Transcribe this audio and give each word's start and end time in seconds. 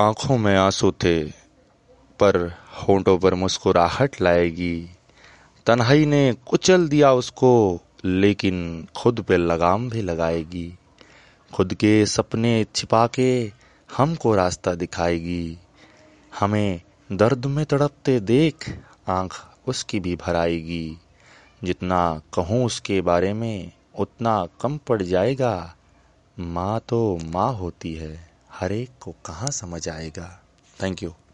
आँखों 0.00 0.38
में 0.38 0.56
आँसू 0.56 0.90
थे, 0.90 1.24
पर 2.20 2.36
होंठों 2.48 3.18
पर 3.18 3.34
मुस्कुराहट 3.34 4.20
लाएगी। 4.20 4.90
तन्हाई 5.66 6.06
ने 6.06 6.36
कुचल 6.46 6.88
दिया 6.88 7.12
उसको, 7.12 7.80
लेकिन 8.04 8.86
खुद 8.96 9.20
पे 9.20 9.36
लगाम 9.36 9.90
भी 9.90 10.02
लगाएगी। 10.02 10.74
खुद 11.54 11.74
के 11.74 12.06
सपने 12.06 12.66
छिपा 12.74 13.06
के 13.06 13.52
हमको 13.96 14.34
रास्ता 14.34 14.74
दिखाएगी। 14.74 15.58
हमें 16.40 16.80
दर्द 17.12 17.46
में 17.46 17.66
तड़पते 17.66 18.20
देख 18.20 18.78
आँख 19.08 19.46
उसकी 19.66 20.00
भी 20.00 20.16
भराएगी। 20.16 20.96
जितना 21.64 22.20
कहूँ 22.34 22.64
उसके 22.64 23.00
बारे 23.00 23.32
में, 23.32 23.72
उतना 23.98 24.46
कम 24.60 24.78
पड़ 24.78 25.02
जाएगा। 25.02 25.74
माँ 26.38 26.80
तो 26.88 27.18
माँ 27.24 27.52
होती 27.52 27.94
है। 27.94 28.27
हर 28.60 28.72
एक 28.72 28.90
को 29.00 29.14
कहाँ 29.26 29.50
समझ 29.50 29.88
आएगा? 29.88 30.42
Thank 30.82 31.02
you 31.02 31.14